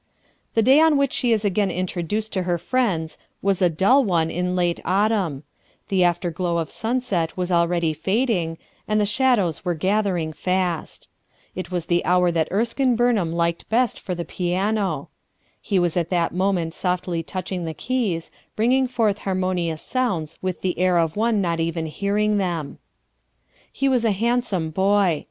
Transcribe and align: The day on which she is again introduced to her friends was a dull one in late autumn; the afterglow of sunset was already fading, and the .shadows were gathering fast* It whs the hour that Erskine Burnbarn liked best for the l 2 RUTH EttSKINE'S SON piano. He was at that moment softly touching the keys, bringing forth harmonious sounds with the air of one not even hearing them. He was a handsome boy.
The 0.55 0.63
day 0.63 0.79
on 0.79 0.97
which 0.97 1.13
she 1.13 1.31
is 1.31 1.45
again 1.45 1.69
introduced 1.69 2.33
to 2.33 2.41
her 2.41 2.57
friends 2.57 3.19
was 3.43 3.61
a 3.61 3.69
dull 3.69 4.03
one 4.03 4.31
in 4.31 4.55
late 4.55 4.79
autumn; 4.83 5.43
the 5.89 6.03
afterglow 6.03 6.57
of 6.57 6.71
sunset 6.71 7.37
was 7.37 7.51
already 7.51 7.93
fading, 7.93 8.57
and 8.87 8.99
the 8.99 9.05
.shadows 9.05 9.63
were 9.63 9.75
gathering 9.75 10.33
fast* 10.33 11.07
It 11.53 11.67
whs 11.69 11.85
the 11.85 12.03
hour 12.03 12.31
that 12.31 12.47
Erskine 12.51 12.97
Burnbarn 12.97 13.33
liked 13.33 13.69
best 13.69 13.99
for 13.99 14.15
the 14.15 14.23
l 14.23 14.25
2 14.25 14.25
RUTH 14.25 14.29
EttSKINE'S 14.29 14.57
SON 14.57 14.73
piano. 14.75 15.09
He 15.61 15.77
was 15.77 15.95
at 15.95 16.09
that 16.09 16.33
moment 16.33 16.73
softly 16.73 17.21
touching 17.21 17.65
the 17.65 17.75
keys, 17.75 18.31
bringing 18.55 18.87
forth 18.87 19.19
harmonious 19.19 19.83
sounds 19.83 20.35
with 20.41 20.61
the 20.61 20.79
air 20.79 20.97
of 20.97 21.15
one 21.15 21.41
not 21.41 21.59
even 21.59 21.85
hearing 21.85 22.39
them. 22.39 22.79
He 23.71 23.87
was 23.87 24.03
a 24.03 24.11
handsome 24.13 24.71
boy. 24.71 25.19